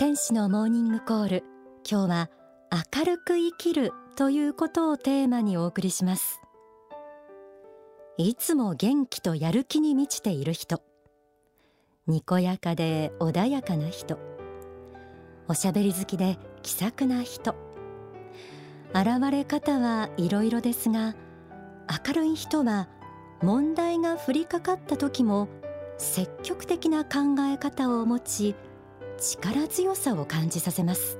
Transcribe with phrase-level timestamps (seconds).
[0.00, 1.44] 天使のモーニングコール。
[1.86, 2.30] 今日は
[2.96, 6.40] 明るく生きるということをテーマにお送りします。
[8.16, 10.82] いつも元気とやる気に満ちている人。
[12.06, 14.18] にこやかで穏やかな人。
[15.48, 17.54] おしゃべり好きで気さくな人。
[18.94, 21.14] 現れ方はいろいろですが
[22.06, 22.88] 明るい人は
[23.42, 25.48] 問題が降りかかった時も
[25.98, 28.54] 積極的な考え方を持ち
[29.20, 31.18] 力強さを感じさせます。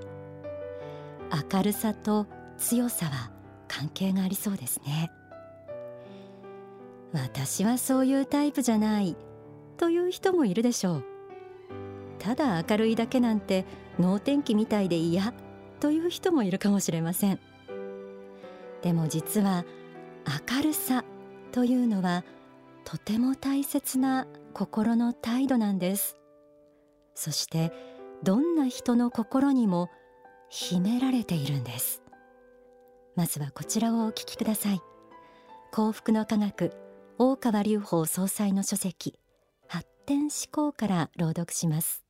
[1.52, 2.26] 明るさと
[2.56, 3.30] 強さは
[3.68, 5.10] 関係がありそうですね。
[7.12, 9.16] 私はそういうタイプじゃない
[9.76, 11.04] という人もいるでしょう。
[12.18, 13.66] ただ明るいだけなんて
[13.98, 15.34] 能天気みたいで嫌
[15.78, 17.38] という人もいるかもしれません。
[18.82, 19.64] でも実は
[20.56, 21.04] 明るさ
[21.52, 22.24] というのは
[22.84, 26.16] とても大切な心の態度なんです。
[27.14, 27.89] そして
[28.22, 29.88] どんな人の心にも
[30.50, 32.02] 秘められているんです。
[33.16, 34.80] まずはこちらをお聞きください。
[35.72, 36.72] 幸福の科学
[37.18, 39.14] 大川隆法総裁の書籍
[39.68, 42.04] 発展思考から朗読します。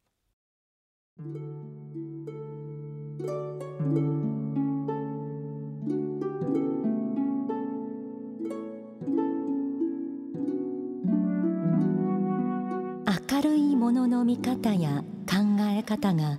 [13.31, 16.39] 明るいものの見方や考え方が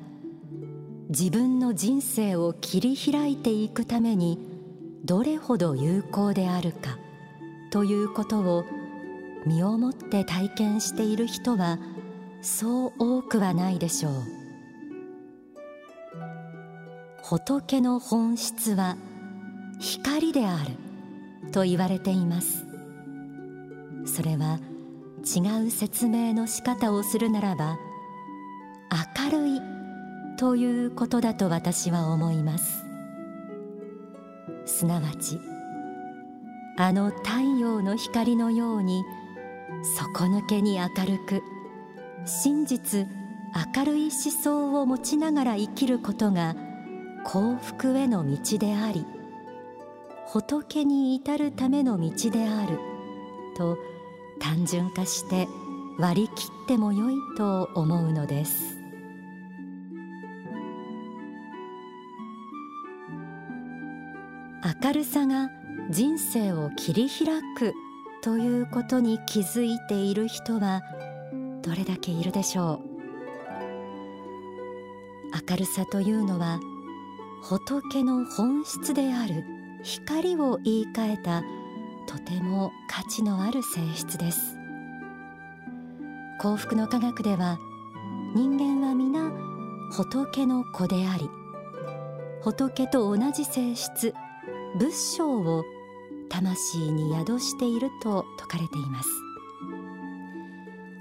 [1.07, 4.37] 自分の人生を切り開いていくために
[5.05, 6.97] どれほど有効であるか
[7.71, 8.65] ということを
[9.45, 11.79] 身をもって体験している人は
[12.41, 14.13] そう多くはないでしょう。
[17.23, 18.97] 仏の本質は
[19.79, 20.71] 光である
[21.51, 22.65] と言われています。
[24.05, 24.59] それは
[25.23, 27.77] 違う説明の仕方をするならば
[28.91, 29.61] 明るい
[30.37, 32.83] ということだと私は思います。
[34.65, 35.39] すなわち
[36.77, 39.03] あの太陽の光のように
[39.97, 41.41] 底抜けに明るく
[42.25, 43.07] 真実
[43.75, 46.55] 明るい思想を持ちながら生きることが
[47.23, 49.05] 幸福への道であり
[50.27, 52.79] 仏に至るための道である
[53.57, 53.77] と
[54.39, 55.47] 単純化して
[55.99, 58.80] 割り切ってもよいと思うのです。
[64.83, 65.51] 明るさが
[65.91, 67.75] 人生を切り開く
[68.23, 70.81] ということに気づいている人は
[71.61, 72.91] どれだけいるでしょう。
[75.49, 76.59] 明るさというのは
[77.43, 79.43] 仏の本質である
[79.83, 81.43] 光を言い換えた
[82.07, 84.57] とても価値のある性質です。
[86.39, 87.59] 幸福の科学では
[88.33, 89.31] 人間は皆
[89.91, 91.29] 仏の子であり
[92.41, 94.15] 仏と同じ性質。
[94.77, 95.65] 仏性を
[96.29, 99.09] 魂に宿していると説かれています。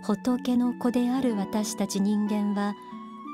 [0.02, 2.74] 仏の子である私たち人間は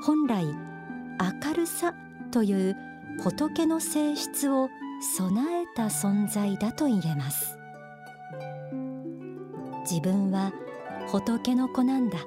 [0.05, 1.93] 本来明るさ
[2.31, 2.75] という
[3.23, 4.69] 仏の性質を
[5.01, 7.57] 備えた存在だと言えます。
[9.89, 10.51] 自分は
[11.07, 12.19] 仏の子なんだ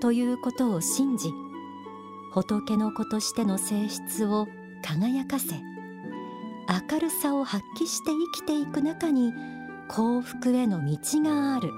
[0.00, 1.30] ということを信じ
[2.32, 4.48] 仏の子としての性質を
[4.82, 5.54] 輝かせ
[6.68, 9.32] 明るさを発揮して生きていく中に
[9.88, 11.70] 幸福への道がある。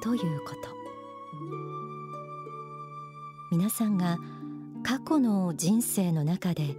[0.00, 0.68] ということ。
[3.52, 4.18] 皆さんが
[4.82, 6.76] 過去の人生の中で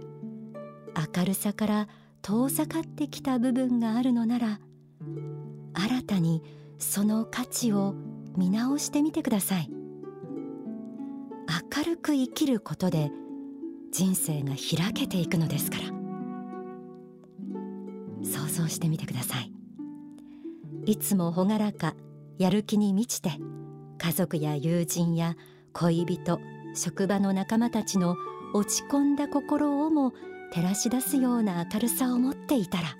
[1.16, 1.88] 明るさから
[2.22, 4.60] 遠ざかってきた部分があるのなら
[5.74, 6.42] 新たに
[6.78, 7.94] その価値を
[8.36, 9.70] 見直してみてください。
[11.76, 13.10] 明るく生きることで
[13.92, 16.01] 人生が開けていくのですから。
[18.52, 19.52] 想してみてください。
[20.84, 21.94] いつも朗らか
[22.38, 23.30] やる気に満ちて
[23.98, 25.36] 家族や友人や
[25.72, 26.40] 恋人
[26.74, 28.16] 職場の仲間たちの
[28.52, 30.12] 落ち込んだ心をも
[30.52, 32.96] 照らし出すような明るさを持っていたら。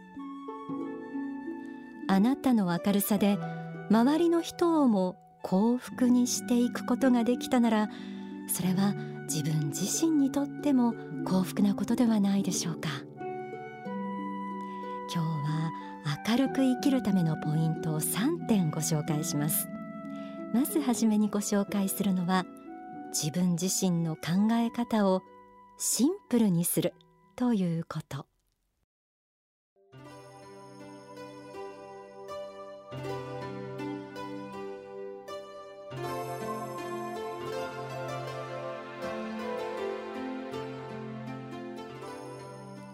[2.08, 3.38] あなたの明るさで
[3.90, 7.90] 周りの人をも幸福にしていくことができたなら
[8.48, 8.94] それは
[9.25, 10.94] 自分自身にとっても
[11.25, 12.88] 幸福なことではないでしょうか。
[16.32, 19.69] 明るく生きるためのポイントを3点ご紹介します。
[20.55, 22.46] まずはじめにご紹介するのは
[23.11, 25.20] 自分自身の考え方を
[25.76, 26.94] シンプルにする
[27.37, 28.25] ということ。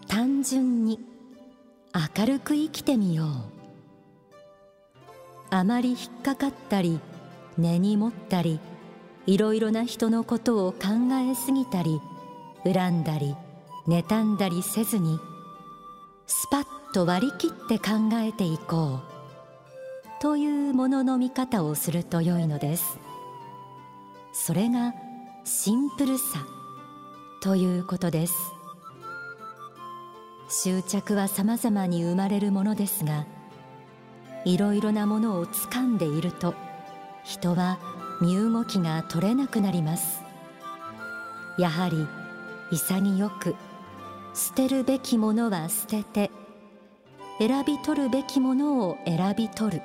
[0.09, 0.99] 単純に
[2.17, 3.27] 明るく生きてみよう。
[5.49, 6.99] あまり引っかかったり
[7.57, 8.59] 根に持ったり
[9.25, 10.77] いろいろな人のことを考
[11.29, 11.99] えすぎたり
[12.63, 13.35] 恨んだり
[13.87, 15.19] 妬んだりせずに
[16.27, 22.99] スパッと割り切って考えていこうというものの見方をすると良いのです。
[24.31, 24.93] それが
[25.43, 26.45] シンプルさ
[27.41, 28.58] ということです。
[30.49, 33.25] 執着は様々に生まれるものですが
[34.45, 36.55] いろいろなものを掴んでいると
[37.23, 37.77] 人は
[38.19, 40.23] 身動きが取れなくなります。
[41.57, 42.07] やはり
[42.71, 43.55] 潔く
[44.33, 46.31] 捨てるべきものは捨てて
[47.37, 49.81] 選び取るべきものを選び取る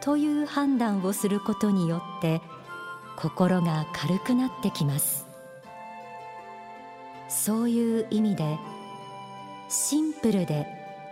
[0.00, 2.40] という判断をすることによって
[3.16, 5.26] 心が軽くなってきます。
[7.28, 8.58] そういう意味で
[9.68, 10.66] シンプルで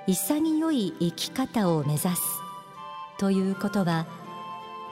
[0.06, 2.20] 潔い生き方を目指す。
[3.18, 4.06] ということは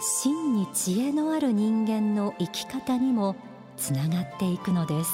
[0.01, 3.37] 真に知恵のある人間の生き方にも
[3.77, 5.11] つながっていくのです。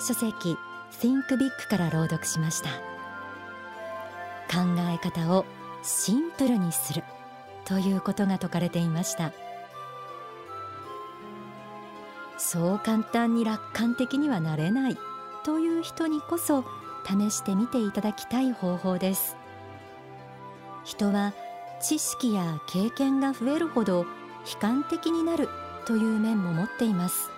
[0.00, 0.56] 書籍
[1.00, 2.70] Think Big から朗読しました。
[4.52, 4.60] 考
[4.92, 5.44] え方を
[5.82, 7.04] シンプルにする
[7.64, 9.32] ということが説かれていました。
[12.46, 14.98] そう簡単に楽観的にはなれない
[15.44, 16.62] という人にこそ
[17.06, 19.34] 試してみていただきたい方法です。
[20.84, 21.32] 人は
[21.80, 24.00] 知識や経験が増えるほど
[24.52, 25.48] 悲観的になる
[25.86, 27.30] という面も持っています。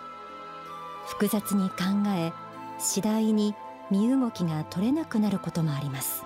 [1.07, 1.77] 複雑に考
[2.09, 2.33] え
[2.81, 3.55] 次第に
[3.93, 6.25] 身動きが取れなくなることもあります。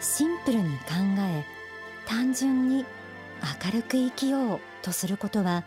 [0.00, 1.44] シンプルに考え
[2.06, 2.86] 単純に
[3.64, 5.64] 明るく生きようとすることは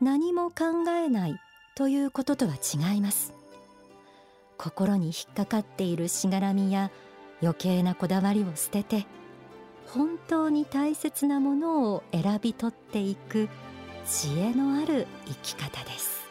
[0.00, 1.40] 何も考えない
[1.74, 3.32] ということとは違います。
[4.56, 6.90] 心に引っかかっているしがらみや
[7.42, 9.06] 余計なこだわりを捨てて
[9.88, 13.48] 本当に大切なものを選び取っていく
[14.06, 16.24] 知恵のある生き方です。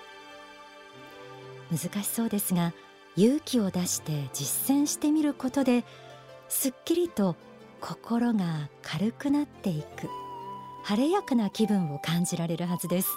[1.72, 2.74] 難しそうですが
[3.16, 5.84] 勇気を出して実践してみることで
[6.50, 7.36] すっきりと
[7.82, 10.08] 心が軽くなっていく
[10.84, 13.10] 晴れやかな気分を感じられるはずです。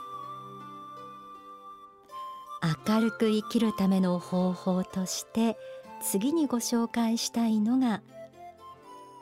[2.62, 5.56] 明るく生きるための方法として
[6.02, 8.02] 次にご紹介したいのが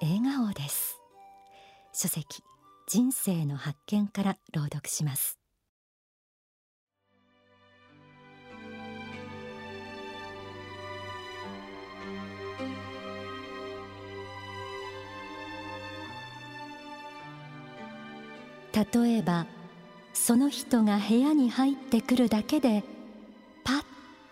[0.00, 1.00] 笑顔です。
[1.92, 2.42] 書籍
[2.86, 5.38] 人生の発見から朗読します。
[18.74, 19.46] 例えば
[20.12, 22.82] その人が部屋に入ってくるだけで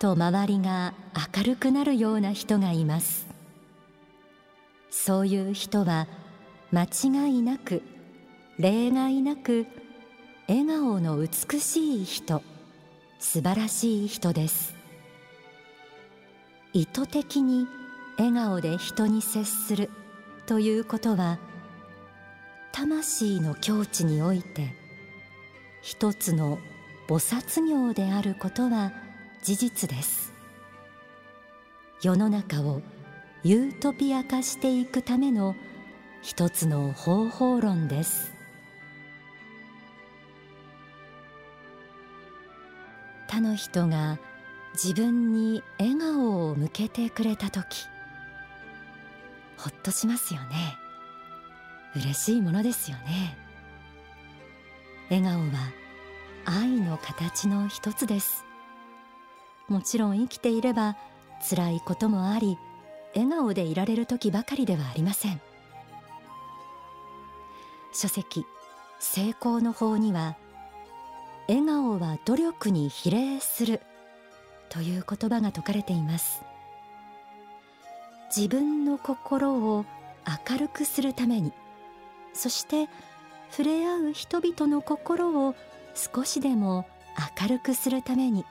[0.03, 0.93] と周りが
[1.37, 3.25] 明るくなるような人がいます。
[4.91, 6.07] そういう人は
[6.73, 7.81] 間違いなく
[8.59, 9.65] 例外なく
[10.49, 12.43] 笑顔の美しい人
[13.17, 14.75] 素晴らしい人です。
[16.73, 17.65] 意図的に
[18.17, 19.89] 笑顔で人に接する
[20.47, 21.39] ということは
[22.73, 24.75] 魂の境地において
[25.81, 26.59] 一つの
[27.07, 29.02] 菩薩業であることは
[29.43, 30.33] 事実です。
[32.01, 32.81] 世の中を
[33.43, 35.55] ユートピア化していくための
[36.21, 38.31] 一つの方法論です。
[43.27, 44.17] 他の人が
[44.73, 47.87] 自分に笑顔を向けてくれた時
[49.57, 50.77] ほっとしますよね。
[51.95, 53.37] 嬉しいものですよね。
[55.09, 55.73] 笑顔は
[56.45, 58.45] 愛の形の一つです。
[59.69, 60.97] もちろん生きていれば
[61.49, 62.57] 辛いこともあり
[63.15, 65.41] 笑顔でいられる時ばかりではありません。
[67.93, 68.45] 書籍
[68.99, 70.35] 成功の法には
[71.47, 73.81] 笑顔は努力に比例する
[74.69, 76.41] という言葉が説かれています。
[78.35, 79.85] 自分の心を
[80.49, 81.53] 明るくするために
[82.33, 82.89] そして
[83.51, 85.55] 触れ合う人々の心を
[85.93, 86.87] 少しでも
[87.39, 88.43] 明るくするために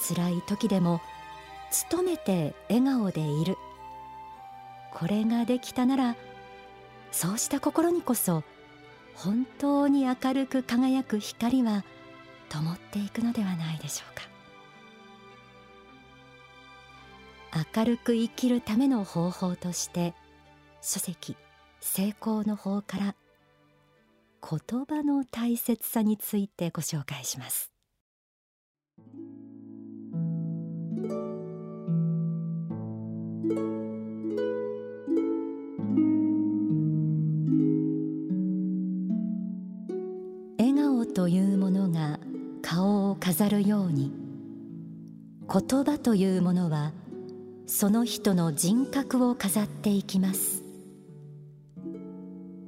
[0.00, 1.00] 辛い時でも
[1.90, 3.56] 努めて笑顔でいる。
[4.92, 6.16] これができたなら
[7.12, 8.42] そうした心にこそ
[9.14, 11.84] 本当に明るく輝く光は
[12.48, 14.30] 灯っていくのではないでしょうか。
[17.76, 20.14] 明るく生きるための方法として
[20.80, 21.36] 書籍
[21.80, 23.14] 成功の法から
[24.42, 27.70] 言葉の大切さについてご紹介します。
[43.40, 44.12] 飾るように。
[45.50, 46.92] 言葉というものは
[47.66, 50.62] その人の人格を飾っていきます。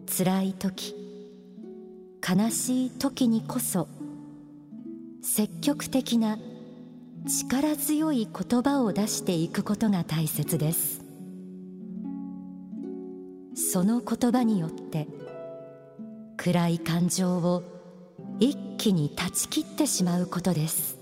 [0.06, 0.94] 辛い時
[2.26, 3.86] 悲しい時にこそ
[5.20, 6.38] 積極的な
[7.26, 11.02] 力強い言葉を出していくことが大切です。
[13.54, 15.06] その言葉によって
[16.38, 17.71] 暗い感情を
[18.42, 20.98] 一気に断ち切ってしまうことです。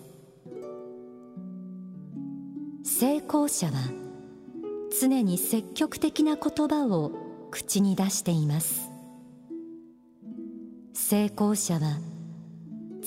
[2.84, 3.72] 成功者は
[5.00, 7.12] 常に積極的な言葉を
[7.50, 8.90] 口に出しています。
[10.92, 11.98] 成功者は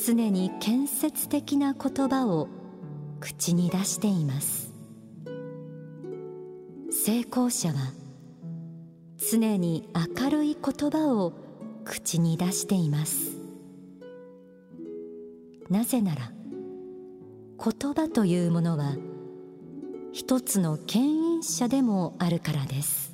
[0.04, 2.48] 常に建設的な言葉を
[3.20, 4.74] 口に出しています。
[6.90, 7.76] 成功者は
[9.30, 11.34] 常に明るい言葉を
[11.86, 13.33] 口に出しています。
[15.70, 16.32] なぜなら
[17.64, 18.96] 言葉というものは
[20.12, 23.14] 一つの牽引者でもあるからです。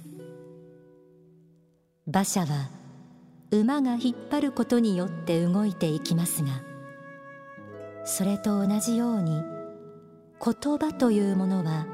[2.08, 2.70] 馬車は
[3.52, 6.50] 馬が引っ張ることによって動いていきますが
[8.04, 11.86] それと同じように言葉というものは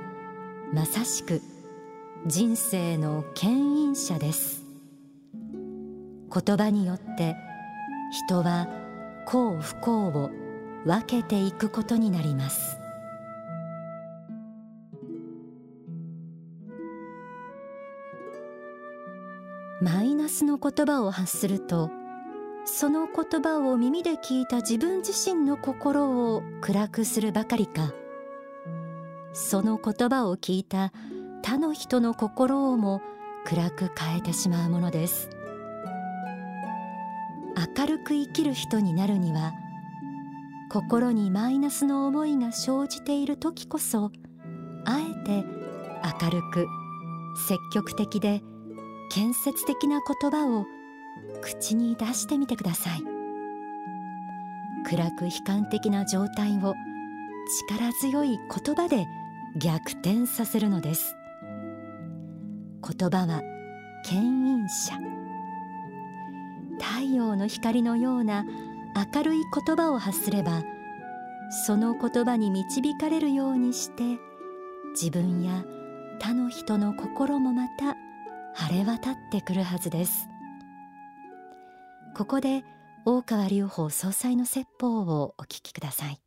[0.73, 1.41] まさしく
[2.25, 4.63] 人生の牽引者です。
[5.43, 7.35] 言葉によって
[8.11, 8.67] 人は
[9.25, 10.31] 幸不幸を
[10.85, 12.77] 分けていくことになります。
[19.81, 21.91] マイナスの言葉を発すると
[22.63, 27.93] その言葉を耳で聞いた自分自身の心を暗くするばかりか
[29.33, 30.93] その言葉を聞いた
[31.43, 33.01] 他の人の心をも
[33.43, 35.29] 暗く変えてしまうものです。
[37.77, 39.53] 明るく生きる人になるには
[40.69, 44.11] 心にマイナスの思いが生じている時こそ
[44.85, 45.45] あえて
[46.21, 46.67] 明るく
[47.47, 48.41] 積極的で
[49.11, 50.65] 建設的な言葉を
[51.41, 53.03] 口に出してみてください。
[54.87, 56.75] 暗く悲観的な状態を
[57.69, 59.07] 力強い言葉で
[59.57, 61.15] 逆転させるのです。
[62.87, 63.41] 言葉は
[64.05, 64.99] 牽引者。
[66.77, 68.45] 太陽の光のような
[68.95, 70.63] 明るい言葉を発すれば
[71.65, 74.03] その言葉に導かれるようにして
[74.91, 75.63] 自分や
[76.19, 77.95] 他の人の心もまた
[78.53, 80.29] 晴れ渡ってくるはずです。
[82.15, 82.63] ここで
[83.05, 86.24] 大川隆法総裁の説法をお聞きください。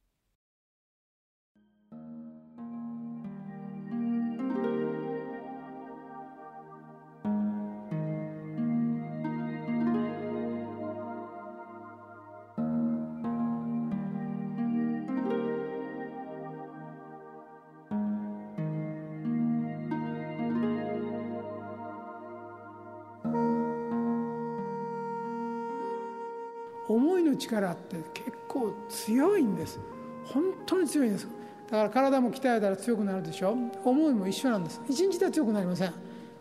[26.99, 29.79] 思いの力って結構強いんです。
[30.25, 31.29] 本当に強いんです。
[31.71, 33.57] だから体も鍛えたら強くなるでしょ。
[33.85, 34.81] 思いも一緒なんです。
[34.89, 35.93] 一日では強くなりません。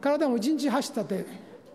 [0.02, 1.26] 体も一日走ったって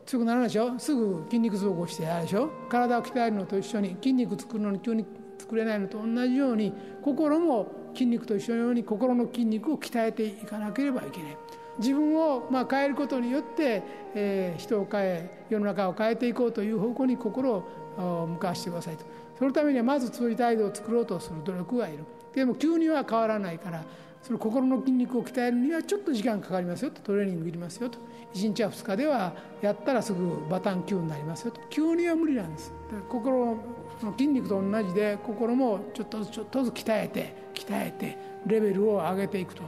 [0.04, 0.76] 強くならないでしょ。
[0.78, 2.50] すぐ筋肉増合してやるでしょ。
[2.68, 5.06] 体を鍛えるのと一緒に筋肉作るのに急に
[5.38, 6.72] 作れないのと同じように
[7.02, 11.36] 心も筋肉と一緒のように心の筋肉を鍛えていかなければいけない。
[11.78, 13.82] 自分をまあ変えることによって、
[14.14, 17.64] えー、人を変え世の中を変えていこうという方向に心を
[17.96, 19.04] 向かわせてくださいと
[19.38, 22.04] そのためにはまず強い態度を作ろうとする努力がいる。
[22.34, 23.84] でも急には変わらないから
[24.22, 27.02] その心の筋肉を鍛えるにはちょっと時間かかりますよと。
[27.02, 27.98] トレーニングいりますよと。
[28.34, 31.60] 1日や2日ではやったらすぐバタン級になりますよと。
[31.68, 32.72] 急には無理なんです。
[33.08, 33.56] 心
[34.00, 39.64] の筋肉と同じで心もちょっとずつちょっとずつ鍛えて鍛えてレベルを上げていくと。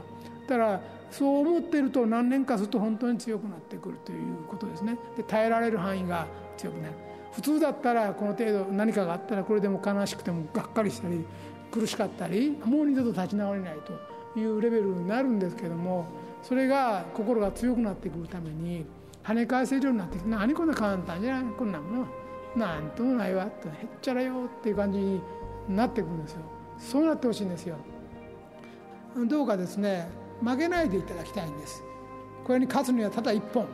[0.47, 4.97] だからそう思っていると何年かすると本当に強くなってくるということですね。
[5.17, 6.93] で耐えられる範囲が強くなる。
[7.35, 11.25] 普通だったらこの程度何かがあったらこれでも悲しくてもがっかりしたり
[11.69, 13.75] 苦しかったりもう二度と立ち直れない
[14.33, 16.05] というレベルになるんですけども
[16.41, 18.85] それが心が強くなってくるために
[19.21, 22.07] 跳ね返せるようになってきて何こんな簡単じゃないこんなもの
[22.55, 25.21] なんともないわってへっちゃらよっていう感じに
[25.67, 26.39] なってくるんですよ。
[26.77, 27.75] そうなってほしいんですよ。
[29.27, 30.07] どうかですね
[30.41, 31.83] 負けないでいただきたいんです。
[32.45, 33.67] これに勝つにはただ一本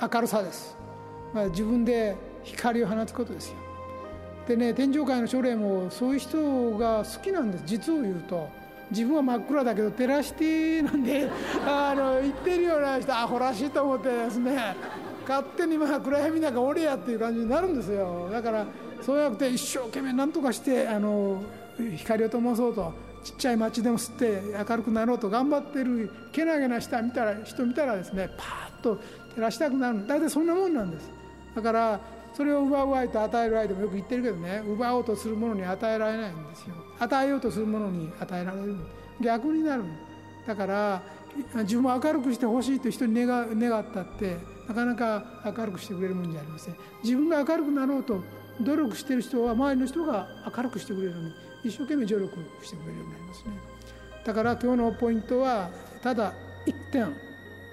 [0.00, 0.76] 明るさです、
[1.34, 3.56] まあ、自分で光を放つことですよ。
[4.46, 7.64] でね天上界の書霊もそういう人が好きなんです。
[7.66, 8.48] 実を言うと。
[8.90, 11.30] 自分は真っ暗だけど照らしてなんで
[11.66, 14.76] あの言ってるような人アホらしいと思ってですね。
[15.26, 18.28] 勝手にまあ暗闇なんか俺やっていう感じになるんですよ。
[18.30, 18.66] だから
[19.00, 21.42] そうやって一生懸命何とかしてあの
[21.96, 22.92] 光を灯そうと。
[23.24, 25.30] ちっちゃい町でも吸って明るくなろうと。
[25.30, 28.98] 頑張ってるけなげな人見たら人見たらですねパーッと
[29.36, 30.06] 照らしたくなる。
[30.06, 31.08] 大体そんなもんなんです。
[31.54, 32.00] だから
[32.34, 36.74] それを奪う愛と与える愛でもよく言ってるけどね奪おうとするものに与えられないんですよ。
[36.98, 38.76] 与えようとするものに与えられる。
[39.20, 39.84] 逆になる
[40.46, 41.02] だから
[41.54, 44.36] 自分を明るくしてほしいと人に願願ったって
[44.68, 45.24] なかなか
[45.56, 46.76] 明るくしてくれるもんじゃありません。
[47.02, 48.22] 自分が明るくなろうと
[48.60, 51.34] 努力してる人は周りの人が明るくしてくれるのに
[51.64, 53.50] 一生懸命努力してくれるようになりますね。
[54.24, 55.70] だから今日のポイントは
[56.02, 56.32] ただ
[56.66, 57.14] 一点。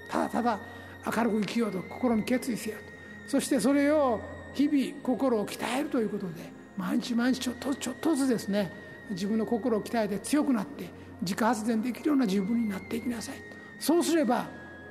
[0.09, 0.59] ただただ
[1.05, 2.83] 明るく生きようと心に決意せよと。
[3.27, 4.19] そしてそれを
[4.53, 7.55] 日々心を鍛えるということで毎日毎日ちょっ
[8.01, 8.71] とずつですね
[9.11, 10.89] 自分の心を鍛えて強くなって
[11.21, 13.35] 自家発電できるような自分になっていきなさい
[13.79, 14.47] そうすれば、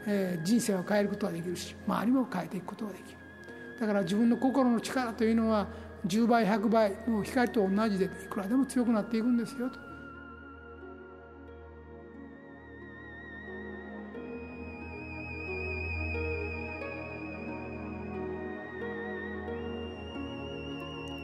[0.07, 3.19] えー、人生を変えることができるし周りも変えていくことができる
[3.81, 5.69] だから自分の心の力というのは
[6.07, 9.79] 10倍100倍の光と同じでいくらでも強くなっていくんですよと。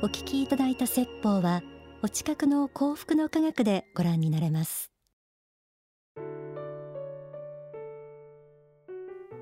[0.03, 1.63] お聞きいただいた説法は
[2.03, 4.91] お近くの幸福の科学でご覧になれます。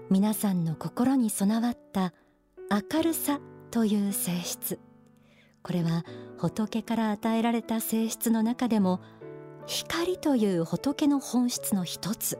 [0.08, 2.12] 皆さんの心に備わった
[2.70, 3.40] 明るさ
[3.70, 4.78] という性質。
[5.62, 6.04] これは
[6.36, 9.00] 仏から与えられた性質の中でも
[9.66, 12.38] 光という仏の本質の一つ。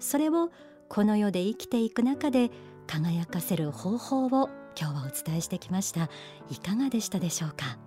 [0.00, 0.50] それを
[0.88, 2.50] この世で生きていく中で
[2.88, 6.08] 輝かせる方法を今日はお伝えしてきました。
[6.50, 7.78] いかがでしたでしょうか？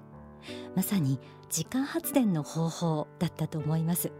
[0.75, 1.19] まさに
[1.49, 4.11] 時間発電の方法だったと思います。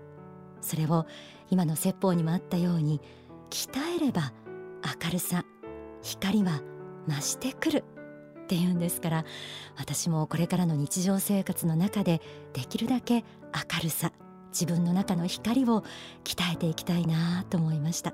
[0.61, 1.05] それを
[1.49, 3.01] 今の説法にもあったように
[3.49, 4.31] 鍛えれば
[5.03, 5.43] 明るさ
[6.01, 6.61] 光は
[7.07, 7.83] 増してくる
[8.43, 9.25] っていうんですから
[9.77, 12.21] 私もこれからの日常生活の中で
[12.53, 14.13] できるだけ明るさ
[14.51, 15.83] 自分の中の光を
[16.23, 18.13] 鍛えていきたいなと思いました。